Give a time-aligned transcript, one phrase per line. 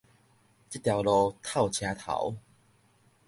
[0.67, 2.35] 這條路透車頭